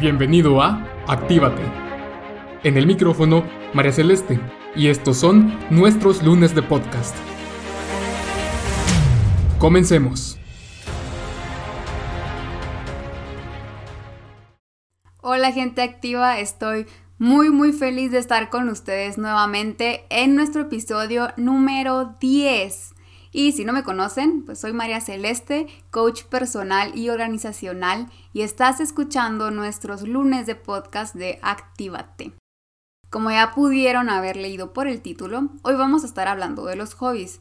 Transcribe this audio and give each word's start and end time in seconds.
Bienvenido 0.00 0.62
a 0.62 0.86
Actívate. 1.08 1.60
En 2.62 2.76
el 2.76 2.86
micrófono, 2.86 3.44
María 3.74 3.90
Celeste, 3.90 4.38
y 4.76 4.86
estos 4.86 5.16
son 5.16 5.58
nuestros 5.70 6.22
lunes 6.22 6.54
de 6.54 6.62
podcast. 6.62 7.16
Comencemos. 9.58 10.38
Hola 15.20 15.50
gente 15.50 15.82
activa, 15.82 16.38
estoy 16.38 16.86
muy 17.18 17.50
muy 17.50 17.72
feliz 17.72 18.12
de 18.12 18.18
estar 18.18 18.50
con 18.50 18.68
ustedes 18.68 19.18
nuevamente 19.18 20.04
en 20.10 20.36
nuestro 20.36 20.62
episodio 20.62 21.30
número 21.36 22.14
10. 22.20 22.94
Y 23.32 23.52
si 23.52 23.64
no 23.64 23.72
me 23.72 23.82
conocen, 23.82 24.44
pues 24.44 24.58
soy 24.58 24.72
María 24.72 25.00
Celeste, 25.00 25.66
coach 25.90 26.24
personal 26.24 26.96
y 26.96 27.10
organizacional, 27.10 28.08
y 28.32 28.42
estás 28.42 28.80
escuchando 28.80 29.50
nuestros 29.50 30.02
lunes 30.02 30.46
de 30.46 30.54
podcast 30.54 31.14
de 31.14 31.38
Actívate. 31.42 32.32
Como 33.10 33.30
ya 33.30 33.52
pudieron 33.54 34.10
haber 34.10 34.36
leído 34.36 34.72
por 34.72 34.86
el 34.86 35.00
título, 35.00 35.48
hoy 35.62 35.74
vamos 35.74 36.02
a 36.02 36.06
estar 36.06 36.28
hablando 36.28 36.64
de 36.66 36.76
los 36.76 36.94
hobbies. 36.94 37.40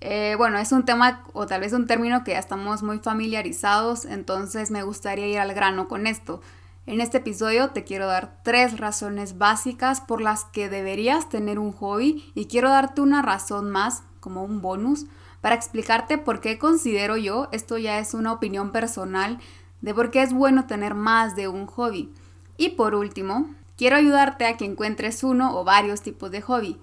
Eh, 0.00 0.34
bueno, 0.36 0.58
es 0.58 0.72
un 0.72 0.84
tema 0.84 1.24
o 1.32 1.46
tal 1.46 1.62
vez 1.62 1.72
un 1.72 1.86
término 1.86 2.22
que 2.22 2.32
ya 2.32 2.38
estamos 2.38 2.82
muy 2.82 2.98
familiarizados, 2.98 4.04
entonces 4.04 4.70
me 4.70 4.82
gustaría 4.82 5.26
ir 5.26 5.38
al 5.38 5.54
grano 5.54 5.88
con 5.88 6.06
esto. 6.06 6.40
En 6.86 7.00
este 7.00 7.18
episodio 7.18 7.70
te 7.70 7.82
quiero 7.82 8.06
dar 8.06 8.42
tres 8.44 8.78
razones 8.78 9.38
básicas 9.38 10.00
por 10.00 10.20
las 10.20 10.44
que 10.44 10.68
deberías 10.68 11.28
tener 11.28 11.58
un 11.58 11.72
hobby 11.72 12.30
y 12.34 12.46
quiero 12.46 12.68
darte 12.70 13.00
una 13.00 13.22
razón 13.22 13.70
más 13.70 14.04
como 14.26 14.42
un 14.42 14.60
bonus 14.60 15.06
para 15.40 15.54
explicarte 15.54 16.18
por 16.18 16.40
qué 16.40 16.58
considero 16.58 17.16
yo, 17.16 17.48
esto 17.52 17.78
ya 17.78 18.00
es 18.00 18.12
una 18.12 18.32
opinión 18.32 18.72
personal, 18.72 19.38
de 19.82 19.94
por 19.94 20.10
qué 20.10 20.22
es 20.22 20.32
bueno 20.32 20.66
tener 20.66 20.94
más 20.94 21.36
de 21.36 21.46
un 21.46 21.66
hobby. 21.66 22.12
Y 22.56 22.70
por 22.70 22.96
último, 22.96 23.48
quiero 23.76 23.94
ayudarte 23.94 24.44
a 24.44 24.56
que 24.56 24.64
encuentres 24.64 25.22
uno 25.22 25.56
o 25.56 25.62
varios 25.62 26.02
tipos 26.02 26.32
de 26.32 26.42
hobby. 26.42 26.76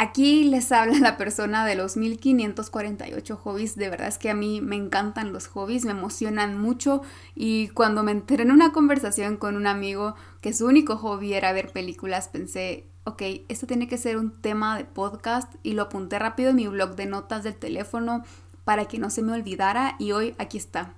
Aquí 0.00 0.44
les 0.44 0.70
habla 0.70 0.96
la 1.00 1.16
persona 1.16 1.66
de 1.66 1.74
los 1.74 1.96
1548 1.96 3.36
hobbies. 3.36 3.74
De 3.74 3.90
verdad 3.90 4.06
es 4.06 4.16
que 4.16 4.30
a 4.30 4.34
mí 4.34 4.60
me 4.60 4.76
encantan 4.76 5.32
los 5.32 5.48
hobbies, 5.48 5.84
me 5.84 5.90
emocionan 5.90 6.56
mucho. 6.56 7.02
Y 7.34 7.70
cuando 7.70 8.04
me 8.04 8.12
enteré 8.12 8.44
en 8.44 8.52
una 8.52 8.70
conversación 8.70 9.36
con 9.36 9.56
un 9.56 9.66
amigo 9.66 10.14
que 10.40 10.52
su 10.52 10.66
único 10.66 10.96
hobby 10.98 11.34
era 11.34 11.52
ver 11.52 11.72
películas, 11.72 12.28
pensé, 12.28 12.86
ok, 13.02 13.22
esto 13.48 13.66
tiene 13.66 13.88
que 13.88 13.98
ser 13.98 14.18
un 14.18 14.40
tema 14.40 14.78
de 14.78 14.84
podcast 14.84 15.52
y 15.64 15.72
lo 15.72 15.82
apunté 15.82 16.20
rápido 16.20 16.50
en 16.50 16.56
mi 16.56 16.68
blog 16.68 16.94
de 16.94 17.06
notas 17.06 17.42
del 17.42 17.56
teléfono 17.56 18.22
para 18.62 18.84
que 18.84 19.00
no 19.00 19.10
se 19.10 19.22
me 19.22 19.32
olvidara 19.32 19.96
y 19.98 20.12
hoy 20.12 20.36
aquí 20.38 20.58
está, 20.58 20.94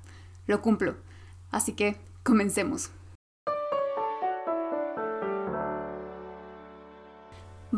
lo 0.46 0.60
cumplo. 0.60 0.96
Así 1.50 1.72
que 1.72 1.96
comencemos. 2.22 2.90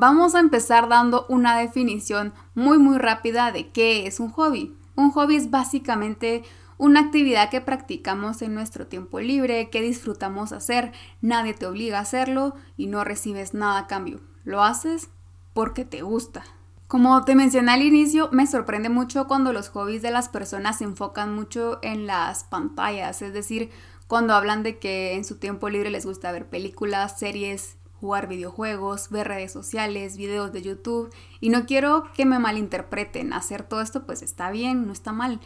Vamos 0.03 0.35
a 0.35 0.41
empezar 0.41 0.89
dando 0.89 1.27
una 1.29 1.57
definición 1.57 2.33
muy 2.57 2.77
muy 2.77 2.99
rápida 2.99 3.53
de 3.53 3.69
qué 3.71 4.09
es 4.09 4.19
un 4.19 4.31
hobby. 4.31 4.77
Un 4.97 5.13
hobby 5.13 5.37
es 5.37 5.49
básicamente 5.49 6.43
una 6.77 6.99
actividad 6.99 7.51
que 7.51 7.61
practicamos 7.61 8.43
en 8.43 8.53
nuestro 8.53 8.89
tiempo 8.89 9.21
libre, 9.21 9.71
que 9.71 9.81
disfrutamos 9.81 10.51
hacer, 10.51 10.91
nadie 11.21 11.55
te 11.55 11.67
obliga 11.67 11.99
a 11.99 12.03
hacerlo 12.03 12.57
y 12.77 12.89
no 12.89 13.05
recibes 13.05 13.55
nada 13.55 13.79
a 13.79 13.87
cambio. 13.87 14.19
Lo 14.43 14.65
haces 14.65 15.09
porque 15.55 15.85
te 15.85 16.03
gusta. 16.03 16.43
Como 16.89 17.25
te 17.25 17.37
mencioné 17.37 17.71
al 17.71 17.83
inicio, 17.83 18.29
me 18.33 18.49
sorprende 18.49 18.89
mucho 18.89 19.29
cuando 19.29 19.53
los 19.53 19.69
hobbies 19.69 20.03
de 20.03 20.11
las 20.11 20.29
personas 20.29 20.79
se 20.79 20.85
enfocan 20.85 21.33
mucho 21.33 21.79
en 21.81 22.09
las 22.09 22.43
pantallas, 22.43 23.23
es 23.23 23.33
decir, 23.33 23.71
cuando 24.09 24.35
hablan 24.35 24.65
de 24.65 24.81
que 24.81 25.15
en 25.15 25.25
su 25.25 25.39
tiempo 25.39 25.69
libre 25.69 25.91
les 25.91 26.05
gusta 26.05 26.33
ver 26.33 26.49
películas, 26.49 27.21
series, 27.21 27.77
jugar 28.03 28.27
videojuegos, 28.27 29.11
ver 29.11 29.29
redes 29.29 29.53
sociales, 29.53 30.17
videos 30.17 30.53
de 30.53 30.61
YouTube. 30.61 31.15
Y 31.41 31.51
no 31.51 31.67
quiero 31.67 32.03
que 32.15 32.27
me 32.27 32.41
malinterpreten, 32.41 33.33
hacer 33.33 33.63
todo 33.63 33.81
esto 33.81 34.05
pues 34.05 34.23
está 34.23 34.51
bien, 34.51 34.89
no 34.89 34.93
está 34.93 35.13
mal, 35.13 35.39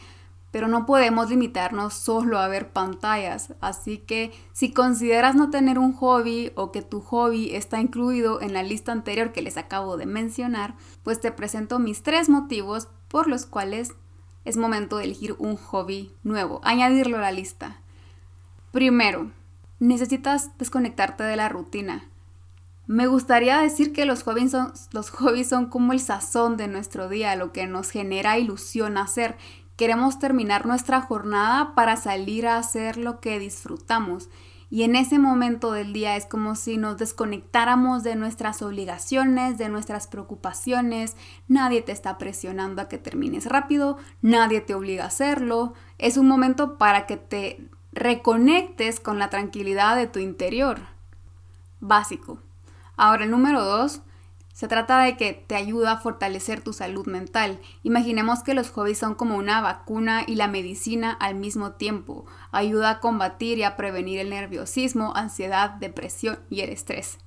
pero 0.51 0.69
no 0.69 0.87
podemos 0.87 1.29
limitarnos 1.29 1.93
solo 1.93 2.39
a 2.39 2.49
ver 2.49 2.71
pantallas. 2.71 3.53
Así 3.61 3.99
que 3.99 4.33
si 4.55 4.73
consideras 4.73 5.35
no 5.35 5.51
tener 5.51 5.79
un 5.79 5.93
hobby 5.93 6.51
o 6.55 6.73
que 6.73 6.81
tu 6.81 7.03
hobby 7.03 7.55
está 7.55 7.79
incluido 7.79 8.41
en 8.41 8.55
la 8.55 8.63
lista 8.63 8.91
anterior 8.91 9.33
que 9.33 9.43
les 9.43 9.59
acabo 9.59 9.99
de 9.99 10.07
mencionar, 10.07 10.75
pues 11.03 11.21
te 11.21 11.31
presento 11.33 11.79
mis 11.79 12.03
tres 12.03 12.31
motivos 12.31 12.89
por 13.09 13.29
los 13.29 13.45
cuales 13.45 13.93
es 14.47 14.57
momento 14.57 14.97
de 14.97 15.05
elegir 15.05 15.37
un 15.39 15.57
hobby 15.57 16.11
nuevo, 16.23 16.63
añadirlo 16.65 17.19
a 17.19 17.21
la 17.21 17.33
lista. 17.33 17.83
Primero, 18.73 19.31
necesitas 19.79 20.57
desconectarte 20.57 21.23
de 21.23 21.37
la 21.37 21.51
rutina. 21.51 22.09
Me 22.87 23.07
gustaría 23.07 23.59
decir 23.59 23.93
que 23.93 24.05
los 24.05 24.23
hobbies, 24.23 24.53
son, 24.53 24.73
los 24.93 25.11
hobbies 25.11 25.49
son 25.49 25.67
como 25.67 25.93
el 25.93 26.01
sazón 26.01 26.57
de 26.57 26.69
nuestro 26.69 27.09
día, 27.09 27.35
lo 27.35 27.53
que 27.53 27.67
nos 27.67 27.91
genera 27.91 28.39
ilusión 28.39 28.97
hacer 28.97 29.37
Queremos 29.77 30.19
terminar 30.19 30.65
nuestra 30.65 31.03
jornada 31.03 31.75
para 31.75 31.97
salir 31.97 32.47
a 32.47 32.57
hacer 32.57 32.97
lo 32.97 33.21
que 33.21 33.39
disfrutamos. 33.39 34.31
Y 34.71 34.83
en 34.85 34.97
ese 34.97 35.19
momento 35.19 35.71
del 35.71 35.93
día 35.93 36.17
es 36.17 36.25
como 36.25 36.55
si 36.55 36.79
nos 36.79 36.97
desconectáramos 36.97 38.03
de 38.03 38.17
nuestras 38.17 38.63
obligaciones, 38.63 39.59
de 39.59 39.69
nuestras 39.69 40.07
preocupaciones. 40.07 41.15
Nadie 41.47 41.83
te 41.83 41.93
está 41.93 42.17
presionando 42.17 42.81
a 42.81 42.89
que 42.89 42.97
termines 42.97 43.45
rápido, 43.45 43.99
nadie 44.23 44.63
te 44.63 44.75
obliga 44.75 45.05
a 45.05 45.09
hacerlo. 45.09 45.75
Es 45.99 46.17
un 46.17 46.27
momento 46.27 46.79
para 46.79 47.07
que 47.07 47.19
te 47.19 47.69
reconectes 47.93 48.99
con 48.99 49.19
la 49.19 49.29
tranquilidad 49.29 49.95
de 49.95 50.07
tu 50.07 50.21
interior. 50.21 50.81
Básico. 51.81 52.46
Ahora 52.97 53.25
el 53.25 53.31
número 53.31 53.65
dos, 53.65 54.03
se 54.57 54.69
trata 54.69 55.01
de 55.01 55.19
que 55.19 55.35
te 55.35 55.55
ayuda 55.55 55.93
a 55.93 55.99
fortalecer 55.99 56.63
tu 56.63 56.73
salud 56.73 57.07
mental. 57.07 57.61
Imaginemos 57.83 58.43
que 58.43 58.55
los 58.55 58.71
hobbies 58.71 58.97
son 58.97 59.15
como 59.15 59.37
una 59.37 59.61
vacuna 59.61 60.25
y 60.27 60.37
la 60.37 60.49
medicina 60.49 61.13
al 61.13 61.35
mismo 61.35 61.73
tiempo. 61.73 62.25
Ayuda 62.53 62.89
a 62.89 63.01
combatir 63.01 63.59
y 63.59 63.65
a 63.65 63.77
prevenir 63.77 64.19
el 64.19 64.31
nerviosismo, 64.31 65.15
ansiedad, 65.15 65.73
depresión 65.73 66.39
y 66.49 66.63
el 66.63 66.71
estrés. 66.71 67.19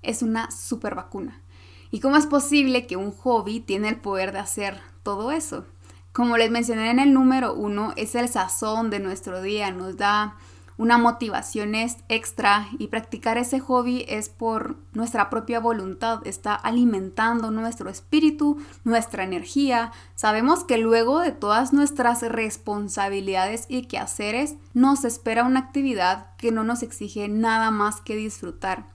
Es 0.00 0.22
una 0.22 0.50
super 0.50 0.94
vacuna. 0.94 1.42
¿Y 1.90 2.00
cómo 2.00 2.16
es 2.16 2.24
posible 2.24 2.86
que 2.86 2.96
un 2.96 3.12
hobby 3.12 3.60
tiene 3.60 3.90
el 3.90 3.96
poder 3.96 4.32
de 4.32 4.38
hacer 4.38 4.80
todo 5.02 5.32
eso? 5.32 5.66
Como 6.12 6.38
les 6.38 6.50
mencioné 6.50 6.90
en 6.90 6.98
el 6.98 7.12
número 7.12 7.52
uno, 7.52 7.92
es 7.96 8.14
el 8.14 8.26
sazón 8.26 8.88
de 8.88 9.00
nuestro 9.00 9.42
día, 9.42 9.70
nos 9.70 9.98
da 9.98 10.36
una 10.78 10.96
motivación 10.96 11.74
extra 11.74 12.68
y 12.78 12.86
practicar 12.86 13.36
ese 13.36 13.58
hobby 13.58 14.04
es 14.08 14.28
por 14.28 14.76
nuestra 14.92 15.28
propia 15.28 15.58
voluntad, 15.58 16.24
está 16.24 16.54
alimentando 16.54 17.50
nuestro 17.50 17.90
espíritu, 17.90 18.58
nuestra 18.84 19.24
energía. 19.24 19.90
Sabemos 20.14 20.62
que 20.62 20.78
luego 20.78 21.18
de 21.18 21.32
todas 21.32 21.72
nuestras 21.72 22.22
responsabilidades 22.22 23.66
y 23.68 23.86
quehaceres 23.86 24.54
nos 24.72 25.04
espera 25.04 25.42
una 25.42 25.58
actividad 25.60 26.28
que 26.36 26.52
no 26.52 26.62
nos 26.62 26.84
exige 26.84 27.28
nada 27.28 27.72
más 27.72 28.00
que 28.00 28.14
disfrutar. 28.14 28.86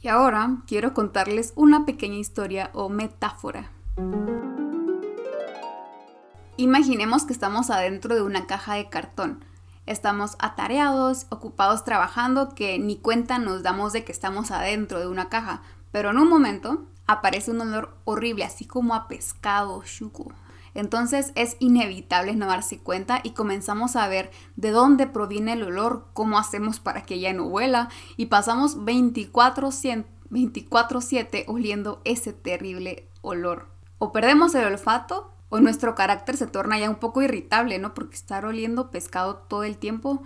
Y 0.00 0.08
ahora 0.08 0.58
quiero 0.68 0.94
contarles 0.94 1.52
una 1.56 1.84
pequeña 1.84 2.18
historia 2.18 2.70
o 2.72 2.88
metáfora. 2.88 3.70
Imaginemos 6.56 7.24
que 7.24 7.32
estamos 7.32 7.70
adentro 7.70 8.14
de 8.14 8.22
una 8.22 8.46
caja 8.46 8.74
de 8.74 8.88
cartón 8.88 9.44
estamos 9.86 10.36
atareados, 10.38 11.26
ocupados 11.30 11.84
trabajando, 11.84 12.54
que 12.54 12.78
ni 12.78 12.96
cuenta 12.96 13.38
nos 13.38 13.62
damos 13.62 13.92
de 13.92 14.04
que 14.04 14.12
estamos 14.12 14.50
adentro 14.50 15.00
de 15.00 15.08
una 15.08 15.28
caja. 15.28 15.62
Pero 15.90 16.10
en 16.10 16.18
un 16.18 16.28
momento 16.28 16.86
aparece 17.06 17.50
un 17.50 17.60
olor 17.60 17.98
horrible, 18.04 18.44
así 18.44 18.64
como 18.64 18.94
a 18.94 19.08
pescado, 19.08 19.82
shuku. 19.84 20.32
Entonces 20.74 21.32
es 21.34 21.56
inevitable 21.58 22.34
no 22.34 22.46
darse 22.46 22.78
cuenta 22.78 23.20
y 23.22 23.32
comenzamos 23.32 23.94
a 23.96 24.08
ver 24.08 24.30
de 24.56 24.70
dónde 24.70 25.06
proviene 25.06 25.52
el 25.52 25.64
olor, 25.64 26.06
cómo 26.14 26.38
hacemos 26.38 26.80
para 26.80 27.02
que 27.02 27.20
ya 27.20 27.34
no 27.34 27.46
huela 27.46 27.90
y 28.16 28.26
pasamos 28.26 28.78
24-7 28.78 31.44
oliendo 31.46 32.00
ese 32.04 32.32
terrible 32.32 33.10
olor. 33.20 33.68
O 33.98 34.12
perdemos 34.12 34.54
el 34.54 34.64
olfato 34.64 35.30
o 35.52 35.60
nuestro 35.60 35.94
carácter 35.94 36.38
se 36.38 36.46
torna 36.46 36.78
ya 36.78 36.88
un 36.88 36.96
poco 36.96 37.20
irritable, 37.20 37.78
¿no? 37.78 37.92
Porque 37.92 38.16
estar 38.16 38.46
oliendo 38.46 38.90
pescado 38.90 39.36
todo 39.36 39.64
el 39.64 39.76
tiempo, 39.76 40.22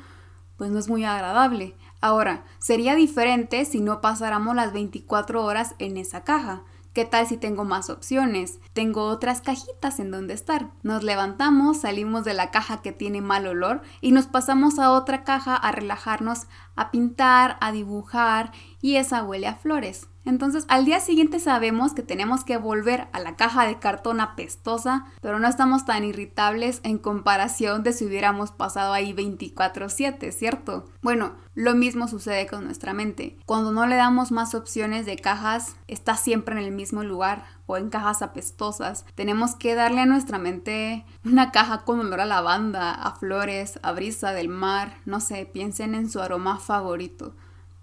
pues 0.56 0.70
no 0.70 0.78
es 0.78 0.88
muy 0.88 1.04
agradable. 1.04 1.74
Ahora, 2.00 2.44
sería 2.60 2.94
diferente 2.94 3.64
si 3.64 3.80
no 3.80 4.00
pasáramos 4.00 4.54
las 4.54 4.72
24 4.72 5.44
horas 5.44 5.74
en 5.80 5.96
esa 5.96 6.22
caja. 6.22 6.62
¿Qué 6.92 7.04
tal 7.04 7.26
si 7.26 7.36
tengo 7.38 7.64
más 7.64 7.90
opciones? 7.90 8.60
Tengo 8.72 9.02
otras 9.02 9.40
cajitas 9.40 9.98
en 9.98 10.12
donde 10.12 10.32
estar. 10.32 10.70
Nos 10.84 11.02
levantamos, 11.02 11.80
salimos 11.80 12.24
de 12.24 12.32
la 12.32 12.52
caja 12.52 12.80
que 12.80 12.92
tiene 12.92 13.20
mal 13.20 13.48
olor 13.48 13.82
y 14.00 14.12
nos 14.12 14.28
pasamos 14.28 14.78
a 14.78 14.92
otra 14.92 15.24
caja 15.24 15.56
a 15.56 15.72
relajarnos, 15.72 16.46
a 16.76 16.90
pintar, 16.90 17.56
a 17.60 17.72
dibujar 17.72 18.52
y 18.80 18.96
esa 18.96 19.24
huele 19.24 19.48
a 19.48 19.56
flores. 19.56 20.08
Entonces 20.26 20.64
al 20.68 20.84
día 20.84 20.98
siguiente 20.98 21.38
sabemos 21.38 21.94
que 21.94 22.02
tenemos 22.02 22.42
que 22.42 22.56
volver 22.56 23.06
a 23.12 23.20
la 23.20 23.36
caja 23.36 23.64
de 23.64 23.78
cartón 23.78 24.20
apestosa, 24.20 25.06
pero 25.20 25.38
no 25.38 25.46
estamos 25.46 25.84
tan 25.84 26.04
irritables 26.04 26.80
en 26.82 26.98
comparación 26.98 27.84
de 27.84 27.92
si 27.92 28.04
hubiéramos 28.04 28.50
pasado 28.50 28.92
ahí 28.92 29.12
24/7, 29.12 30.32
¿cierto? 30.32 30.86
Bueno, 31.00 31.36
lo 31.54 31.74
mismo 31.74 32.08
sucede 32.08 32.48
con 32.48 32.64
nuestra 32.64 32.92
mente. 32.92 33.38
Cuando 33.46 33.70
no 33.70 33.86
le 33.86 33.94
damos 33.94 34.32
más 34.32 34.56
opciones 34.56 35.06
de 35.06 35.16
cajas, 35.16 35.76
está 35.86 36.16
siempre 36.16 36.58
en 36.58 36.64
el 36.64 36.72
mismo 36.72 37.04
lugar 37.04 37.44
o 37.66 37.76
en 37.76 37.90
cajas 37.90 38.22
apestosas. 38.22 39.04
Tenemos 39.14 39.54
que 39.54 39.74
darle 39.74 40.00
a 40.00 40.06
nuestra 40.06 40.38
mente 40.38 41.04
una 41.24 41.52
caja 41.52 41.84
con 41.84 42.00
olor 42.00 42.20
a 42.20 42.26
lavanda, 42.26 42.92
a 42.92 43.16
flores, 43.16 43.78
a 43.82 43.92
brisa 43.92 44.32
del 44.32 44.48
mar, 44.48 44.98
no 45.04 45.20
sé, 45.20 45.46
piensen 45.46 45.94
en 45.94 46.08
su 46.10 46.20
aroma 46.20 46.58
favorito 46.58 47.34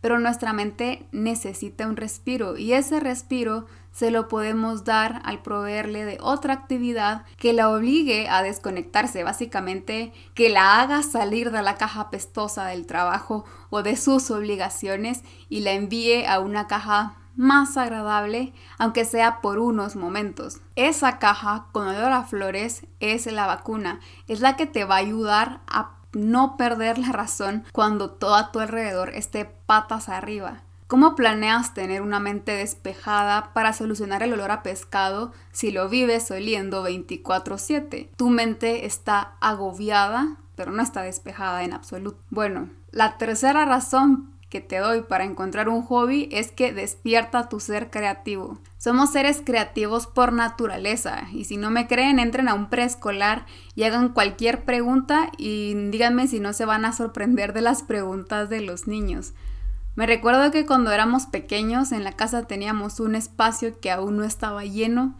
pero 0.04 0.20
nuestra 0.20 0.52
mente 0.52 1.08
necesita 1.14 1.88
un 1.88 1.96
respiro 1.96 2.58
y 2.58 2.74
ese 2.74 3.00
respiro 3.00 3.68
se 3.94 4.12
lo 4.12 4.28
podemos 4.28 4.84
dar 4.84 5.22
al 5.24 5.42
proveerle 5.42 6.04
de 6.04 6.18
otra 6.20 6.54
actividad 6.54 7.24
que 7.38 7.54
la 7.54 7.70
obligue 7.70 8.28
a 8.28 8.44
desconectarse, 8.44 9.24
básicamente 9.24 10.12
que 10.34 10.50
la 10.50 10.82
haga 10.82 11.04
salir 11.04 11.52
de 11.52 11.62
la 11.62 11.76
caja 11.76 12.10
pestosa 12.10 12.66
del 12.66 12.86
trabajo 12.86 13.46
o 13.70 13.82
de 13.82 13.96
sus 13.96 14.30
obligaciones 14.30 15.22
y 15.48 15.62
la 15.62 15.72
envíe 15.72 16.26
a 16.26 16.40
una 16.40 16.68
caja 16.68 17.16
más 17.36 17.78
agradable, 17.78 18.54
aunque 18.78 19.06
sea 19.06 19.42
por 19.42 19.60
unos 19.60 19.96
momentos. 19.96 20.62
Esa 20.76 21.20
caja 21.20 21.66
con 21.72 21.88
olor 21.88 22.12
a 22.12 22.24
flores 22.24 22.86
es 23.00 23.26
la 23.32 23.48
vacuna, 23.48 24.00
es 24.28 24.40
la 24.40 24.56
que 24.56 24.66
te 24.66 24.86
va 24.86 24.96
a 24.96 25.00
ayudar 25.00 25.62
a 25.68 25.92
no 26.14 26.58
perder 26.58 26.98
la 27.00 27.12
razón 27.12 27.64
cuando 27.72 28.12
todo 28.12 28.36
a 28.36 28.52
tu 28.52 28.60
alrededor 28.60 29.10
esté 29.10 29.46
patas 29.46 30.10
arriba. 30.10 30.62
¿Cómo 30.88 31.16
planeas 31.16 31.74
tener 31.74 32.04
una 32.04 32.20
mente 32.20 32.52
despejada 32.52 33.52
para 33.54 33.74
solucionar 33.74 34.22
el 34.22 34.34
olor 34.34 34.52
a 34.52 34.62
pescado 34.62 35.32
si 35.52 35.72
lo 35.72 35.90
vives 35.90 36.30
oliendo 36.30 36.84
24/7? 36.84 38.12
Tu 38.16 38.30
mente 38.30 38.86
está 38.86 39.32
agobiada, 39.42 40.36
pero 40.56 40.72
no 40.72 40.84
está 40.84 41.02
despejada 41.02 41.64
en 41.64 41.74
absoluto. 41.74 42.20
Bueno, 42.30 42.70
la 42.92 43.18
tercera 43.18 43.66
razón 43.66 44.33
que 44.54 44.62
te 44.62 44.78
doy 44.78 45.02
para 45.02 45.24
encontrar 45.24 45.68
un 45.68 45.82
hobby 45.82 46.30
es 46.32 46.52
que 46.52 46.72
despierta 46.74 47.50
tu 47.50 47.60
ser 47.60 47.90
creativo. 47.90 48.60
Somos 48.78 49.12
seres 49.12 49.42
creativos 49.44 50.06
por 50.06 50.32
naturaleza 50.32 51.24
y 51.34 51.46
si 51.46 51.58
no 51.58 51.72
me 51.72 51.88
creen 51.88 52.20
entren 52.20 52.48
a 52.48 52.54
un 52.54 52.70
preescolar 52.70 53.48
y 53.74 53.82
hagan 53.82 54.10
cualquier 54.10 54.64
pregunta 54.64 55.32
y 55.40 55.74
díganme 55.90 56.28
si 56.28 56.40
no 56.40 56.54
se 56.54 56.66
van 56.66 56.86
a 56.86 56.94
sorprender 56.94 57.54
de 57.54 57.62
las 57.62 57.82
preguntas 57.82 58.48
de 58.48 58.62
los 58.62 58.86
niños. 58.86 59.34
Me 59.96 60.06
recuerdo 60.06 60.52
que 60.52 60.68
cuando 60.68 60.92
éramos 60.92 61.26
pequeños 61.26 61.92
en 61.92 62.04
la 62.04 62.12
casa 62.12 62.46
teníamos 62.46 63.00
un 63.00 63.16
espacio 63.16 63.80
que 63.80 63.90
aún 63.90 64.18
no 64.18 64.24
estaba 64.24 64.66
lleno 64.66 65.18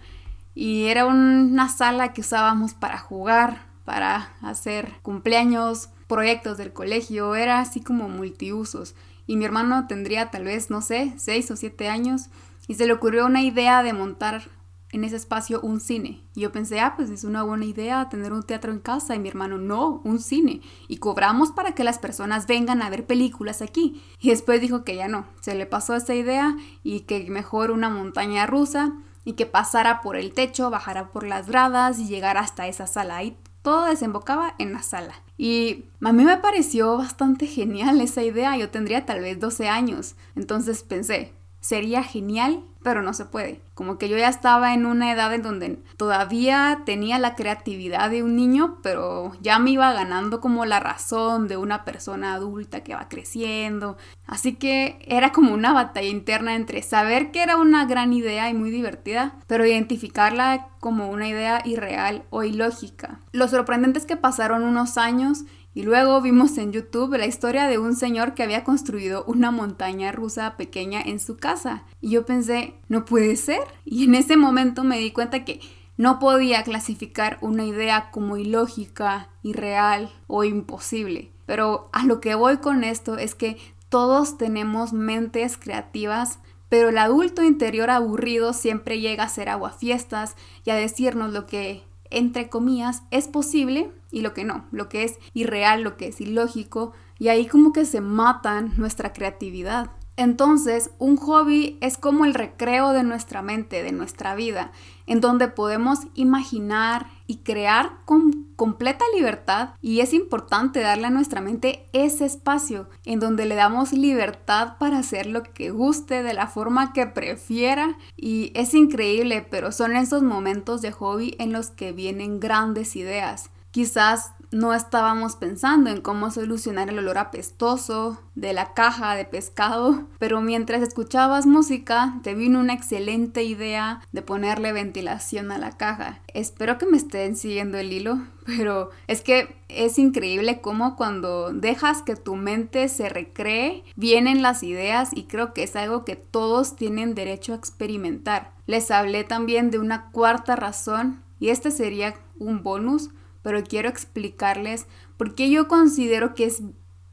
y 0.54 0.86
era 0.86 1.08
una 1.08 1.70
sala 1.70 2.14
que 2.14 2.22
usábamos 2.22 2.76
para 2.76 3.00
jugar, 3.00 3.66
para 3.84 4.30
hacer 4.44 4.94
cumpleaños, 5.02 5.90
proyectos 6.14 6.58
del 6.58 6.74
colegio, 6.74 7.36
era 7.36 7.60
así 7.60 7.82
como 7.82 8.08
multiusos 8.08 8.96
y 9.26 9.38
mi 9.38 9.46
hermano 9.46 9.88
tendría 9.88 10.32
tal 10.32 10.44
vez, 10.46 10.70
no 10.70 10.82
sé, 10.82 11.14
seis 11.18 11.50
o 11.52 11.56
siete 11.56 11.88
años 11.88 12.30
y 12.68 12.76
se 12.76 12.86
le 12.86 12.94
ocurrió 12.94 13.26
una 13.26 13.42
idea 13.42 13.84
de 13.84 13.94
montar 13.94 14.44
en 14.92 15.04
ese 15.04 15.16
espacio 15.16 15.60
un 15.62 15.80
cine. 15.80 16.24
Y 16.36 16.42
yo 16.42 16.52
pensé, 16.52 16.80
ah, 16.80 16.94
pues 16.96 17.10
es 17.10 17.24
una 17.24 17.42
buena 17.42 17.66
idea 17.66 18.10
tener 18.10 18.32
un 18.32 18.44
teatro 18.44 18.72
en 18.72 18.80
casa. 18.80 19.16
Y 19.16 19.20
mi 19.20 19.28
hermano, 19.28 19.58
no, 19.58 20.02
un 20.04 20.20
cine. 20.20 20.62
Y 20.88 20.98
cobramos 20.98 21.52
para 21.52 21.74
que 21.74 21.84
las 21.84 21.98
personas 21.98 22.46
vengan 22.46 22.84
a 22.84 22.92
ver 22.92 23.08
películas 23.08 23.64
aquí. 23.64 24.04
Y 24.20 24.30
después 24.30 24.62
dijo 24.62 24.84
que 24.84 24.96
ya 24.96 25.08
no, 25.08 25.26
se 25.42 25.56
le 25.56 25.66
pasó 25.66 25.96
esa 25.96 26.14
idea 26.14 26.56
y 26.84 27.02
que 27.02 27.28
mejor 27.32 27.72
una 27.72 27.90
montaña 27.90 28.46
rusa 28.46 28.94
y 29.26 29.34
que 29.34 29.48
pasara 29.48 30.02
por 30.02 30.16
el 30.16 30.32
techo, 30.32 30.70
bajara 30.70 31.12
por 31.12 31.26
las 31.26 31.48
gradas 31.48 31.98
y 31.98 32.08
llegara 32.08 32.42
hasta 32.42 32.68
esa 32.68 32.86
sala. 32.86 33.24
Todo 33.64 33.86
desembocaba 33.86 34.54
en 34.60 34.74
la 34.74 34.84
sala. 34.84 35.16
Y 35.36 35.86
a 36.02 36.14
mí 36.14 36.24
me 36.24 36.38
pareció 36.38 36.98
bastante 36.98 37.48
genial 37.48 38.00
esa 38.02 38.22
idea, 38.22 38.56
yo 38.56 38.70
tendría 38.70 39.08
tal 39.08 39.22
vez 39.22 39.40
12 39.40 39.68
años, 39.68 40.16
entonces 40.36 40.84
pensé, 40.84 41.34
sería 41.64 42.04
genial 42.04 42.64
pero 42.84 43.02
no 43.02 43.14
se 43.14 43.26
puede. 43.26 43.62
Como 43.74 43.98
que 43.98 44.10
yo 44.10 44.18
ya 44.18 44.28
estaba 44.28 44.74
en 44.74 44.86
una 44.86 45.12
edad 45.12 45.34
en 45.34 45.42
donde 45.42 45.80
todavía 45.98 46.82
tenía 46.86 47.18
la 47.18 47.34
creatividad 47.34 48.12
de 48.12 48.22
un 48.22 48.36
niño, 48.36 48.78
pero 48.84 49.32
ya 49.42 49.58
me 49.58 49.72
iba 49.72 49.92
ganando 49.94 50.42
como 50.42 50.66
la 50.66 50.80
razón 50.80 51.48
de 51.48 51.58
una 51.58 51.86
persona 51.86 52.34
adulta 52.34 52.82
que 52.84 52.94
va 52.94 53.08
creciendo. 53.10 53.98
Así 54.28 54.56
que 54.56 55.00
era 55.08 55.32
como 55.32 55.54
una 55.54 55.74
batalla 55.74 56.10
interna 56.10 56.56
entre 56.56 56.84
saber 56.84 57.32
que 57.32 57.42
era 57.42 57.58
una 57.58 57.86
gran 57.86 58.14
idea 58.14 58.50
y 58.50 58.54
muy 58.54 58.70
divertida, 58.70 59.36
pero 59.48 59.66
identificarla 59.66 60.68
como 60.80 61.10
una 61.10 61.28
idea 61.30 61.62
irreal 61.64 62.24
o 62.30 62.44
ilógica. 62.44 63.22
Lo 63.32 63.48
sorprendente 63.48 64.00
es 64.00 64.06
que 64.06 64.18
pasaron 64.18 64.64
unos 64.64 64.98
años 64.98 65.46
y 65.74 65.84
luego 65.84 66.22
vimos 66.22 66.58
en 66.58 66.72
YouTube 66.72 67.18
la 67.18 67.26
historia 67.26 67.68
de 67.68 67.80
un 67.80 67.96
señor 67.96 68.36
que 68.36 68.44
había 68.44 68.64
construido 68.64 69.24
una 69.26 69.50
montaña 69.50 70.12
rusa 70.12 70.56
pequeña 70.56 71.02
en 71.02 71.20
su 71.20 71.38
casa. 71.38 71.84
Y 72.00 72.12
yo 72.12 72.26
pensé, 72.26 72.76
no 72.90 73.06
puede 73.06 73.36
ser. 73.36 73.62
Y 73.84 74.04
en 74.06 74.16
ese 74.16 74.38
momento 74.38 74.84
me 74.84 75.00
di 75.00 75.12
cuenta 75.12 75.46
que 75.46 75.60
no 75.98 76.20
podía 76.20 76.64
clasificar 76.64 77.38
una 77.42 77.66
idea 77.66 78.12
como 78.12 78.38
ilógica, 78.38 79.30
irreal 79.42 80.12
o 80.28 80.44
imposible. 80.44 81.32
Pero 81.46 81.90
a 81.92 82.06
lo 82.06 82.22
que 82.22 82.36
voy 82.36 82.58
con 82.58 82.84
esto 82.84 83.18
es 83.18 83.34
que 83.34 83.58
todos 83.90 84.38
tenemos 84.38 84.94
mentes 84.94 85.58
creativas, 85.58 86.40
pero 86.70 86.90
el 86.90 86.98
adulto 86.98 87.44
interior 87.44 87.90
aburrido 87.90 88.54
siempre 88.54 89.00
llega 89.00 89.24
a 89.24 89.30
ser 89.30 89.50
aguafiestas 89.50 90.36
y 90.66 90.72
a 90.72 90.76
decirnos 90.76 91.32
lo 91.32 91.46
que 91.46 91.84
entre 92.14 92.50
comillas, 92.50 93.04
es 93.12 93.28
posible 93.28 93.92
y 94.12 94.22
lo 94.22 94.34
que 94.34 94.44
no, 94.44 94.66
lo 94.72 94.90
que 94.90 95.04
es 95.04 95.18
irreal, 95.34 95.82
lo 95.82 95.98
que 95.98 96.08
es 96.08 96.22
ilógico, 96.22 96.94
y 97.20 97.30
ahí 97.30 97.48
como 97.48 97.74
que 97.74 97.86
se 97.86 98.02
matan 98.02 98.74
nuestra 98.78 99.14
creatividad. 99.14 99.92
Entonces, 100.16 100.92
un 101.00 101.18
hobby 101.18 101.78
es 101.82 101.98
como 101.98 102.26
el 102.26 102.36
recreo 102.36 102.92
de 102.92 103.04
nuestra 103.04 103.42
mente, 103.42 103.82
de 103.82 103.92
nuestra 103.92 104.36
vida, 104.36 104.72
en 105.08 105.22
donde 105.22 105.48
podemos 105.48 106.00
imaginar 106.14 107.08
y 107.26 107.38
crear 107.38 107.98
con 108.06 108.44
completa 108.56 109.04
libertad 109.16 109.70
y 109.82 110.02
es 110.02 110.14
importante 110.14 110.80
darle 110.80 111.08
a 111.08 111.10
nuestra 111.10 111.42
mente 111.42 111.90
ese 111.92 112.26
espacio 112.26 112.88
en 113.04 113.20
donde 113.20 113.46
le 113.46 113.56
damos 113.56 113.92
libertad 113.92 114.78
para 114.78 115.00
hacer 115.00 115.26
lo 115.26 115.44
que 115.44 115.72
guste 115.72 116.24
de 116.24 116.34
la 116.34 116.48
forma 116.48 116.94
que 116.94 117.08
prefiera 117.08 117.98
y 118.16 118.52
es 118.56 118.74
increíble, 118.74 119.46
pero 119.50 119.72
son 119.72 119.96
esos 119.96 120.22
momentos 120.22 120.82
de 120.82 120.92
hobby 120.92 121.36
en 121.40 121.52
los 121.52 121.72
que 121.72 121.92
vienen 121.92 122.40
grandes 122.40 122.96
ideas. 122.96 123.50
Quizás 123.72 124.34
no 124.54 124.74
estábamos 124.74 125.36
pensando 125.36 125.90
en 125.90 126.02
cómo 126.02 126.30
solucionar 126.30 126.90
el 126.90 127.00
olor 127.00 127.18
apestoso 127.18 128.22
de 128.36 128.54
la 128.54 128.74
caja 128.74 129.16
de 129.16 129.26
pescado, 129.26 130.04
pero 130.20 130.42
mientras 130.42 130.82
escuchabas 130.82 131.46
música 131.46 132.20
te 132.24 132.36
vino 132.36 132.60
una 132.60 132.74
excelente 132.74 133.44
idea 133.44 134.02
de 134.12 134.22
ponerle 134.22 134.72
ventilación 134.72 135.52
a 135.52 135.58
la 135.58 135.72
caja. 135.72 136.22
Espero 136.34 136.78
que 136.78 136.86
me 136.86 136.98
estén 136.98 137.36
siguiendo 137.36 137.78
el 137.80 137.92
hilo, 137.92 138.20
pero 138.46 138.92
es 139.08 139.22
que 139.22 139.56
es 139.70 139.98
increíble 139.98 140.62
cómo 140.62 140.96
cuando 140.96 141.52
dejas 141.52 142.04
que 142.04 142.16
tu 142.16 142.36
mente 142.36 142.90
se 142.90 143.10
recree, 143.10 143.84
vienen 143.96 144.44
las 144.44 144.62
ideas 144.62 145.10
y 145.14 145.24
creo 145.24 145.54
que 145.54 145.64
es 145.64 145.76
algo 145.76 146.06
que 146.06 146.16
todos 146.16 146.76
tienen 146.76 147.16
derecho 147.16 147.54
a 147.54 147.58
experimentar. 147.58 148.52
Les 148.68 148.92
hablé 148.92 149.24
también 149.24 149.72
de 149.72 149.80
una 149.80 150.12
cuarta 150.12 150.56
razón 150.56 151.24
y 151.40 151.50
este 151.50 151.72
sería 151.72 152.14
un 152.38 152.62
bonus 152.62 153.10
pero 153.44 153.64
quiero 153.64 153.90
explicarles 153.90 154.88
por 155.18 155.36
qué 155.36 155.52
yo 155.52 155.68
considero 155.68 156.34
que 156.34 156.46
es 156.46 156.64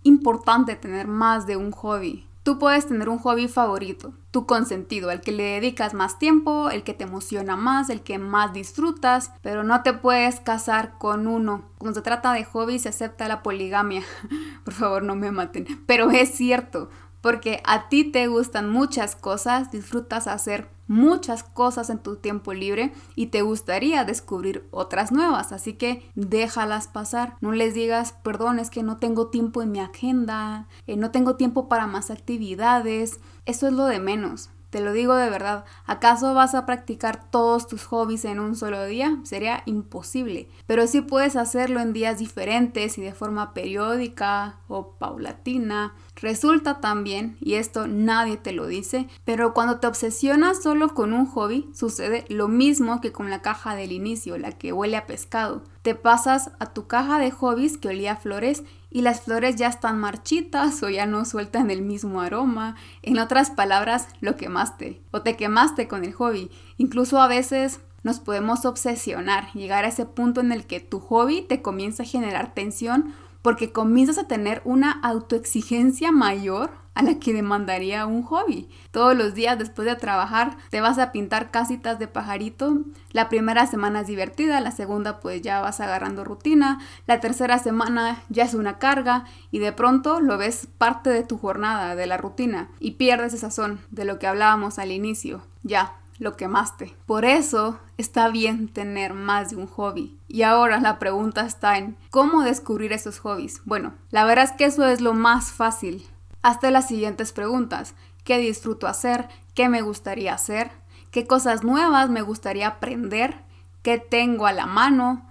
importante 0.03 0.77
tener 0.77 1.07
más 1.07 1.47
de 1.47 1.57
un 1.57 1.73
hobby. 1.73 2.27
Tú 2.43 2.59
puedes 2.59 2.87
tener 2.87 3.11
un 3.11 3.19
hobby 3.19 3.49
favorito, 3.49 4.15
tu 4.31 4.47
consentido, 4.47 5.11
al 5.11 5.21
que 5.21 5.31
le 5.31 5.43
dedicas 5.43 5.93
más 5.93 6.19
tiempo, 6.19 6.71
el 6.71 6.85
que 6.85 6.95
te 6.95 7.05
emociona 7.05 7.55
más, 7.55 7.91
el 7.91 8.01
que 8.01 8.19
más 8.19 8.55
disfrutas, 8.55 9.31
pero 9.43 9.63
no 9.63 9.83
te 9.83 9.93
puedes 9.93 10.41
casar 10.41 10.97
con 10.97 11.27
uno. 11.27 11.69
Cuando 11.77 12.01
se 12.01 12.03
trata 12.03 12.33
de 12.33 12.45
hobby 12.45 12.79
se 12.79 12.89
acepta 12.89 13.29
la 13.29 13.43
poligamia. 13.43 14.03
Por 14.65 14.73
favor, 14.73 15.03
no 15.03 15.17
me 15.17 15.31
maten. 15.31 15.67
Pero 15.87 16.11
es 16.11 16.31
cierto, 16.31 16.89
porque 17.21 17.63
a 17.65 17.89
ti 17.89 18.05
te 18.05 18.27
gustan 18.27 18.71
muchas 18.71 19.17
cosas, 19.17 19.71
disfrutas 19.71 20.27
hacer 20.27 20.69
muchas 20.91 21.45
cosas 21.45 21.89
en 21.89 22.01
tu 22.01 22.17
tiempo 22.17 22.53
libre 22.53 22.93
y 23.15 23.27
te 23.27 23.43
gustaría 23.43 24.05
descubrir 24.05 24.67
otras 24.73 25.13
nuevas, 25.13 25.53
así 25.53 25.75
que 25.75 26.11
déjalas 26.17 26.89
pasar, 26.89 27.37
no 27.41 27.53
les 27.53 27.75
digas, 27.75 28.15
perdón, 28.25 28.59
es 28.59 28.71
que 28.71 28.83
no 28.83 28.97
tengo 28.97 29.29
tiempo 29.29 29.63
en 29.63 29.71
mi 29.71 29.79
agenda, 29.79 30.67
eh, 30.89 30.97
no 30.97 31.13
tengo 31.13 31.37
tiempo 31.37 31.69
para 31.69 31.87
más 31.87 32.11
actividades, 32.11 33.21
eso 33.47 33.69
es 33.69 33.73
lo 33.73 33.87
de 33.87 34.01
menos. 34.01 34.51
Te 34.71 34.81
lo 34.81 34.93
digo 34.93 35.17
de 35.17 35.29
verdad, 35.29 35.65
¿acaso 35.85 36.33
vas 36.33 36.55
a 36.55 36.65
practicar 36.65 37.29
todos 37.29 37.67
tus 37.67 37.85
hobbies 37.87 38.25
en 38.25 38.39
un 38.39 38.55
solo 38.55 38.87
día? 38.87 39.19
Sería 39.25 39.65
imposible, 39.67 40.49
pero 40.67 40.87
sí 40.87 41.01
puedes 41.01 41.35
hacerlo 41.35 41.81
en 41.81 41.93
días 41.93 42.19
diferentes 42.19 42.97
y 42.97 43.03
de 43.03 43.13
forma 43.13 43.53
periódica 43.53 44.61
o 44.69 44.93
paulatina. 44.93 45.95
Resulta 46.15 46.81
también, 46.81 47.37
y 47.41 47.55
esto 47.55 47.89
nadie 47.89 48.37
te 48.37 48.53
lo 48.53 48.69
dice, 48.69 49.09
pero 49.25 49.55
cuando 49.55 49.81
te 49.81 49.89
obsesionas 49.89 50.63
solo 50.63 50.95
con 50.95 51.15
un 51.15 51.27
hobby, 51.27 51.69
sucede 51.75 52.25
lo 52.29 52.47
mismo 52.47 53.01
que 53.01 53.11
con 53.11 53.29
la 53.29 53.43
caja 53.43 53.75
del 53.75 53.91
inicio, 53.91 54.39
la 54.39 54.53
que 54.53 54.73
huele 54.73 54.97
a 54.97 55.07
pescado. 55.07 55.63
Te 55.83 55.97
pasas 55.97 56.53
a 56.61 56.67
tu 56.67 56.87
caja 56.87 57.19
de 57.19 57.31
hobbies 57.31 57.77
que 57.77 57.89
olía 57.89 58.13
a 58.13 58.17
flores 58.17 58.63
y 58.91 59.03
las 59.03 59.21
flores 59.23 59.57
ya 59.57 59.69
están 59.69 59.99
marchitas 59.99 60.83
o 60.83 60.89
ya 60.89 61.07
no 61.07 61.25
sueltan 61.25 61.71
el 61.71 61.83
mismo 61.83 62.21
aroma. 62.21 62.77
En 63.03 63.19
otras 63.19 63.51
palabras, 63.51 64.09
lo 64.21 64.37
quemaste 64.37 65.01
o 65.11 65.23
te 65.23 65.37
quemaste 65.37 65.89
con 65.89 66.05
el 66.05 66.13
hobby. 66.13 66.51
Incluso 66.77 67.21
a 67.21 67.29
veces 67.29 67.81
nos 68.03 68.19
podemos 68.19 68.65
obsesionar, 68.65 69.53
llegar 69.53 69.85
a 69.85 69.89
ese 69.89 70.07
punto 70.07 70.41
en 70.41 70.53
el 70.53 70.67
que 70.67 70.81
tu 70.81 71.01
hobby 71.01 71.43
te 71.43 71.63
comienza 71.63 72.03
a 72.03 72.07
generar 72.07 72.55
tensión 72.55 73.15
porque 73.43 73.73
comienzas 73.73 74.19
a 74.19 74.27
tener 74.27 74.61
una 74.65 74.91
autoexigencia 74.91 76.13
mayor 76.13 76.71
a 77.01 77.03
la 77.03 77.19
que 77.19 77.33
demandaría 77.33 78.07
un 78.07 78.23
hobby. 78.23 78.69
Todos 78.91 79.17
los 79.17 79.35
días 79.35 79.59
después 79.59 79.87
de 79.87 79.97
trabajar 79.97 80.57
te 80.71 80.81
vas 80.81 80.99
a 80.99 81.13
pintar 81.13 81.51
casitas 81.51 81.99
de 81.99 82.09
pajarito. 82.09 82.79
La 83.13 83.29
primera 83.29 83.67
semana 83.67 84.01
es 84.01 84.07
divertida, 84.07 84.61
la 84.61 84.71
segunda 84.71 85.21
pues 85.21 85.41
ya 85.41 85.61
vas 85.61 85.81
agarrando 85.81 86.25
rutina, 86.25 86.79
la 87.07 87.21
tercera 87.21 87.59
semana 87.59 88.23
ya 88.29 88.45
es 88.45 88.55
una 88.55 88.79
carga 88.79 89.25
y 89.51 89.61
de 89.61 89.73
pronto 89.73 90.21
lo 90.21 90.37
ves 90.37 90.69
parte 90.79 91.11
de 91.11 91.23
tu 91.23 91.39
jornada, 91.39 91.97
de 91.97 92.07
la 92.07 92.19
rutina 92.19 92.69
y 92.79 92.93
pierdes 92.93 93.33
esa 93.33 93.51
sazón 93.51 93.81
de 93.91 94.05
lo 94.05 94.19
que 94.19 94.27
hablábamos 94.27 94.79
al 94.79 94.93
inicio. 94.93 95.43
Ya, 95.63 95.95
lo 96.19 96.37
quemaste. 96.37 96.95
Por 97.07 97.25
eso 97.25 97.81
está 97.97 98.29
bien 98.29 98.69
tener 98.69 99.15
más 99.15 99.51
de 99.51 99.57
un 99.57 99.67
hobby. 99.67 100.19
Y 100.29 100.43
ahora 100.43 100.79
la 100.79 100.99
pregunta 100.99 101.47
está 101.47 101.79
en 101.79 101.97
cómo 102.11 102.43
descubrir 102.43 102.93
esos 102.93 103.19
hobbies. 103.21 103.63
Bueno, 103.65 103.95
la 104.11 104.25
verdad 104.25 104.45
es 104.45 104.53
que 104.53 104.67
eso 104.67 104.87
es 104.87 105.01
lo 105.01 105.15
más 105.15 105.51
fácil. 105.51 106.07
Hasta 106.43 106.71
las 106.71 106.89
siguientes 106.89 107.33
preguntas. 107.33 107.95
¿Qué 108.25 108.39
disfruto 108.39 108.87
hacer? 108.87 109.29
¿Qué 109.55 109.69
me 109.69 109.83
gustaría 109.83 110.35
hacer? 110.35 110.71
¿Qué 111.11 111.27
cosas 111.27 111.65
nuevas 111.65 112.09
me 112.09 112.23
gustaría 112.23 112.69
aprender? 112.69 113.43
¿Qué 113.83 113.99
tengo 113.99 114.47
a 114.47 114.53
la 114.53 114.67
mano? 114.67 115.29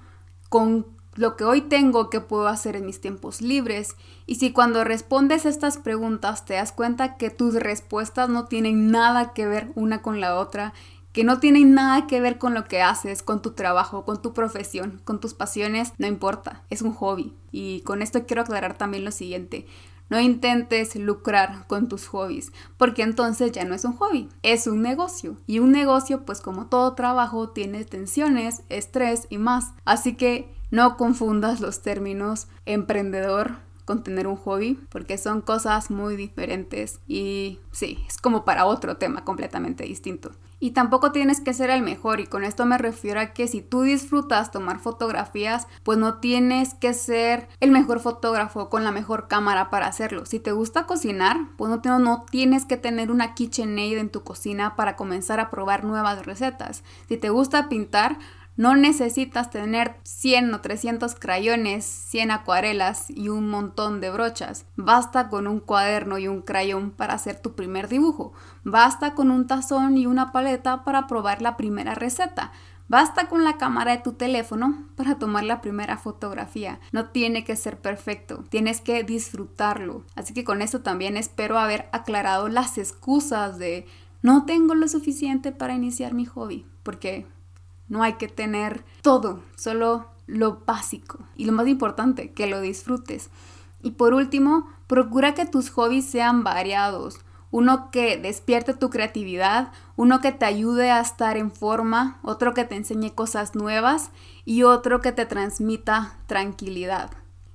¿Con 0.49 0.85
lo 1.15 1.35
que 1.35 1.43
hoy 1.43 1.61
tengo 1.61 2.09
que 2.09 2.21
puedo 2.21 2.47
hacer 2.47 2.75
en 2.75 2.85
mis 2.85 3.01
tiempos 3.01 3.41
libres? 3.41 3.95
Y 4.25 4.35
si 4.35 4.51
cuando 4.51 4.83
respondes 4.83 5.45
estas 5.45 5.77
preguntas 5.77 6.45
te 6.45 6.55
das 6.55 6.71
cuenta 6.71 7.17
que 7.17 7.29
tus 7.29 7.55
respuestas 7.55 8.29
no 8.29 8.45
tienen 8.45 8.91
nada 8.91 9.33
que 9.33 9.47
ver 9.47 9.71
una 9.75 10.01
con 10.01 10.19
la 10.19 10.35
otra, 10.35 10.73
que 11.13 11.23
no 11.23 11.39
tienen 11.39 11.73
nada 11.73 12.07
que 12.07 12.21
ver 12.21 12.37
con 12.37 12.53
lo 12.53 12.65
que 12.65 12.81
haces, 12.81 13.23
con 13.23 13.41
tu 13.41 13.51
trabajo, 13.51 14.05
con 14.05 14.21
tu 14.21 14.33
profesión, 14.33 15.01
con 15.05 15.19
tus 15.19 15.33
pasiones, 15.33 15.93
no 15.97 16.07
importa, 16.07 16.63
es 16.69 16.81
un 16.81 16.93
hobby. 16.93 17.33
Y 17.51 17.81
con 17.81 18.01
esto 18.01 18.25
quiero 18.25 18.43
aclarar 18.43 18.77
también 18.77 19.05
lo 19.05 19.11
siguiente. 19.11 19.65
No 20.09 20.19
intentes 20.19 20.95
lucrar 20.95 21.65
con 21.67 21.87
tus 21.87 22.07
hobbies, 22.07 22.51
porque 22.77 23.03
entonces 23.03 23.51
ya 23.51 23.63
no 23.65 23.75
es 23.75 23.85
un 23.85 23.93
hobby, 23.93 24.29
es 24.43 24.67
un 24.67 24.81
negocio. 24.81 25.37
Y 25.47 25.59
un 25.59 25.71
negocio, 25.71 26.25
pues 26.25 26.41
como 26.41 26.65
todo 26.65 26.95
trabajo, 26.95 27.49
tiene 27.49 27.85
tensiones, 27.85 28.63
estrés 28.69 29.27
y 29.29 29.37
más. 29.37 29.73
Así 29.85 30.15
que 30.15 30.53
no 30.71 30.97
confundas 30.97 31.61
los 31.61 31.81
términos 31.81 32.47
emprendedor 32.65 33.68
con 33.89 34.03
tener 34.03 34.27
un 34.27 34.35
hobby, 34.35 34.79
porque 34.89 35.17
son 35.17 35.41
cosas 35.41 35.89
muy 35.89 36.15
diferentes 36.15 36.99
y 37.07 37.57
sí, 37.71 37.97
es 38.07 38.17
como 38.17 38.45
para 38.45 38.67
otro 38.67 38.97
tema 38.97 39.25
completamente 39.25 39.83
distinto. 39.83 40.29
Y 40.59 40.71
tampoco 40.71 41.11
tienes 41.11 41.41
que 41.41 41.55
ser 41.55 41.71
el 41.71 41.81
mejor 41.81 42.19
y 42.19 42.27
con 42.27 42.43
esto 42.43 42.67
me 42.67 42.77
refiero 42.77 43.19
a 43.19 43.33
que 43.33 43.47
si 43.47 43.63
tú 43.63 43.81
disfrutas 43.81 44.51
tomar 44.51 44.77
fotografías, 44.77 45.67
pues 45.81 45.97
no 45.97 46.19
tienes 46.19 46.75
que 46.75 46.93
ser 46.93 47.47
el 47.61 47.71
mejor 47.71 47.99
fotógrafo 47.99 48.69
con 48.69 48.83
la 48.83 48.91
mejor 48.91 49.27
cámara 49.27 49.71
para 49.71 49.87
hacerlo. 49.87 50.27
Si 50.27 50.39
te 50.39 50.51
gusta 50.51 50.85
cocinar, 50.85 51.37
pues 51.57 51.71
no, 51.71 51.97
no 51.97 52.25
tienes 52.29 52.65
que 52.65 52.77
tener 52.77 53.09
una 53.09 53.33
KitchenAid 53.33 53.97
en 53.97 54.09
tu 54.09 54.21
cocina 54.23 54.75
para 54.75 54.95
comenzar 54.95 55.39
a 55.39 55.49
probar 55.49 55.83
nuevas 55.83 56.27
recetas. 56.27 56.83
Si 57.07 57.17
te 57.17 57.31
gusta 57.31 57.69
pintar, 57.69 58.19
no 58.59 58.75
necesitas 58.75 59.49
tener 59.51 59.95
100 60.03 60.53
o 60.53 60.59
300 60.59 61.15
crayones, 61.15 61.85
100 61.85 62.31
acuarelas 62.31 63.09
y 63.09 63.29
un 63.29 63.49
montón 63.49 64.01
de 64.01 64.11
brochas. 64.11 64.65
Basta 64.75 65.29
con 65.29 65.47
un 65.47 65.61
cuaderno 65.61 66.17
y 66.17 66.27
un 66.27 66.41
crayón 66.41 66.91
para 66.91 67.13
hacer 67.13 67.39
tu 67.39 67.55
primer 67.55 67.87
dibujo. 67.87 68.33
Basta 68.65 69.15
con 69.15 69.31
un 69.31 69.47
tazón 69.47 69.97
y 69.97 70.07
una 70.07 70.33
paleta 70.33 70.83
para 70.83 71.07
probar 71.07 71.41
la 71.41 71.55
primera 71.55 71.95
receta. 71.95 72.51
Basta 72.89 73.29
con 73.29 73.45
la 73.45 73.57
cámara 73.57 73.95
de 73.95 74.03
tu 74.03 74.11
teléfono 74.11 74.89
para 74.97 75.15
tomar 75.15 75.45
la 75.45 75.61
primera 75.61 75.97
fotografía. 75.97 76.81
No 76.91 77.11
tiene 77.11 77.45
que 77.45 77.55
ser 77.55 77.79
perfecto, 77.79 78.43
tienes 78.49 78.81
que 78.81 79.05
disfrutarlo. 79.05 80.03
Así 80.17 80.33
que 80.33 80.43
con 80.43 80.61
esto 80.61 80.81
también 80.81 81.15
espero 81.15 81.57
haber 81.59 81.87
aclarado 81.93 82.49
las 82.49 82.77
excusas 82.77 83.57
de 83.57 83.85
no 84.21 84.45
tengo 84.45 84.75
lo 84.75 84.89
suficiente 84.89 85.53
para 85.53 85.75
iniciar 85.75 86.13
mi 86.13 86.25
hobby, 86.25 86.65
porque 86.83 87.25
no 87.89 88.03
hay 88.03 88.13
que 88.13 88.27
tener 88.27 88.85
todo, 89.01 89.43
solo 89.55 90.07
lo 90.27 90.61
básico. 90.65 91.19
Y 91.35 91.45
lo 91.45 91.51
más 91.51 91.67
importante, 91.67 92.31
que 92.31 92.47
lo 92.47 92.61
disfrutes. 92.61 93.29
Y 93.81 93.91
por 93.91 94.13
último, 94.13 94.69
procura 94.87 95.33
que 95.33 95.45
tus 95.45 95.69
hobbies 95.71 96.05
sean 96.05 96.43
variados. 96.43 97.19
Uno 97.51 97.89
que 97.91 98.17
despierte 98.17 98.75
tu 98.75 98.89
creatividad, 98.89 99.71
uno 99.95 100.21
que 100.21 100.31
te 100.31 100.45
ayude 100.45 100.91
a 100.91 101.01
estar 101.01 101.35
en 101.35 101.51
forma, 101.51 102.19
otro 102.21 102.53
que 102.53 102.63
te 102.63 102.75
enseñe 102.75 103.09
cosas 103.09 103.55
nuevas 103.55 104.11
y 104.45 104.63
otro 104.63 105.01
que 105.01 105.11
te 105.11 105.25
transmita 105.25 106.17
tranquilidad. 106.27 107.09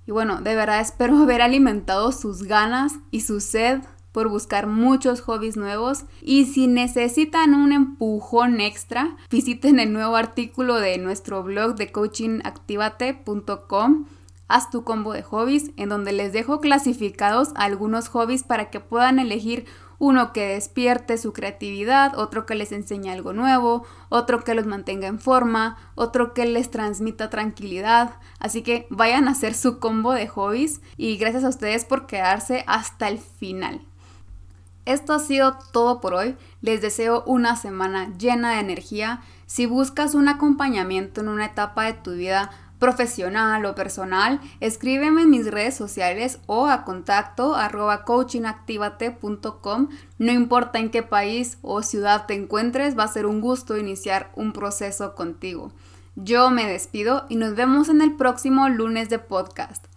Y 0.06 0.10
bueno, 0.10 0.40
de 0.40 0.56
verdad 0.56 0.80
espero 0.80 1.16
haber 1.22 1.42
alimentado 1.42 2.10
sus 2.10 2.42
ganas 2.42 2.94
y 3.12 3.20
su 3.20 3.40
sed 3.40 3.82
por 4.14 4.28
buscar 4.28 4.66
muchos 4.68 5.20
hobbies 5.22 5.56
nuevos 5.56 6.04
y 6.22 6.44
si 6.44 6.68
necesitan 6.68 7.52
un 7.52 7.72
empujón 7.72 8.60
extra, 8.60 9.16
visiten 9.28 9.80
el 9.80 9.92
nuevo 9.92 10.14
artículo 10.14 10.76
de 10.76 10.98
nuestro 10.98 11.42
blog 11.42 11.74
de 11.74 11.90
coachingactivate.com 11.90 14.06
haz 14.46 14.70
tu 14.70 14.84
combo 14.84 15.14
de 15.14 15.24
hobbies 15.24 15.72
en 15.76 15.88
donde 15.88 16.12
les 16.12 16.32
dejo 16.32 16.60
clasificados 16.60 17.48
algunos 17.56 18.06
hobbies 18.06 18.44
para 18.44 18.70
que 18.70 18.78
puedan 18.78 19.18
elegir 19.18 19.66
uno 19.98 20.32
que 20.32 20.46
despierte 20.46 21.18
su 21.18 21.32
creatividad, 21.32 22.16
otro 22.16 22.46
que 22.46 22.54
les 22.54 22.70
enseñe 22.70 23.10
algo 23.10 23.32
nuevo, 23.32 23.84
otro 24.10 24.44
que 24.44 24.54
los 24.54 24.66
mantenga 24.66 25.08
en 25.08 25.18
forma, 25.18 25.76
otro 25.96 26.34
que 26.34 26.46
les 26.46 26.70
transmita 26.70 27.30
tranquilidad. 27.30 28.14
Así 28.38 28.62
que 28.62 28.86
vayan 28.90 29.26
a 29.26 29.32
hacer 29.32 29.54
su 29.54 29.80
combo 29.80 30.12
de 30.12 30.28
hobbies 30.28 30.82
y 30.96 31.16
gracias 31.16 31.42
a 31.42 31.48
ustedes 31.48 31.84
por 31.84 32.06
quedarse 32.06 32.62
hasta 32.68 33.08
el 33.08 33.18
final. 33.18 33.80
Esto 34.86 35.14
ha 35.14 35.18
sido 35.18 35.56
todo 35.72 36.00
por 36.00 36.14
hoy. 36.14 36.36
Les 36.60 36.82
deseo 36.82 37.24
una 37.26 37.56
semana 37.56 38.12
llena 38.18 38.54
de 38.54 38.60
energía. 38.60 39.22
Si 39.46 39.66
buscas 39.66 40.14
un 40.14 40.28
acompañamiento 40.28 41.20
en 41.20 41.28
una 41.28 41.46
etapa 41.46 41.84
de 41.84 41.94
tu 41.94 42.12
vida 42.12 42.50
profesional 42.78 43.64
o 43.64 43.74
personal, 43.74 44.40
escríbeme 44.60 45.22
en 45.22 45.30
mis 45.30 45.50
redes 45.50 45.74
sociales 45.74 46.40
o 46.46 46.66
a 46.66 46.84
contacto 46.84 47.54
arroba 47.54 48.04
coachingactivate.com. 48.04 49.88
No 50.18 50.32
importa 50.32 50.78
en 50.78 50.90
qué 50.90 51.02
país 51.02 51.56
o 51.62 51.82
ciudad 51.82 52.26
te 52.26 52.34
encuentres, 52.34 52.98
va 52.98 53.04
a 53.04 53.08
ser 53.08 53.24
un 53.24 53.40
gusto 53.40 53.78
iniciar 53.78 54.30
un 54.34 54.52
proceso 54.52 55.14
contigo. 55.14 55.72
Yo 56.16 56.50
me 56.50 56.68
despido 56.68 57.24
y 57.28 57.36
nos 57.36 57.54
vemos 57.54 57.88
en 57.88 58.02
el 58.02 58.16
próximo 58.16 58.68
lunes 58.68 59.08
de 59.08 59.18
podcast. 59.18 59.93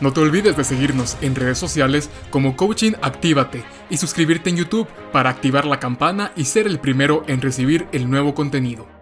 No 0.00 0.12
te 0.12 0.20
olvides 0.20 0.56
de 0.56 0.64
seguirnos 0.64 1.16
en 1.22 1.34
redes 1.34 1.58
sociales 1.58 2.08
como 2.30 2.56
Coaching 2.56 2.92
Actívate 3.02 3.64
y 3.90 3.96
suscribirte 3.96 4.50
en 4.50 4.56
YouTube 4.56 4.88
para 5.12 5.30
activar 5.30 5.64
la 5.64 5.80
campana 5.80 6.32
y 6.36 6.44
ser 6.44 6.66
el 6.66 6.78
primero 6.78 7.24
en 7.26 7.40
recibir 7.40 7.88
el 7.92 8.08
nuevo 8.08 8.34
contenido. 8.34 8.97